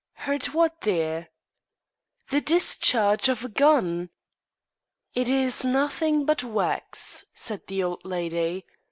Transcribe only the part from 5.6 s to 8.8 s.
nothing but wax," said the old lady.